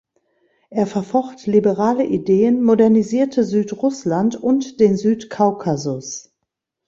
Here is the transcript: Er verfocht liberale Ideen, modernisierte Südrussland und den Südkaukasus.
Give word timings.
Er 0.71 0.87
verfocht 0.87 1.45
liberale 1.45 2.03
Ideen, 2.03 2.63
modernisierte 2.63 3.43
Südrussland 3.43 4.35
und 4.35 4.79
den 4.79 4.97
Südkaukasus. 4.97 6.33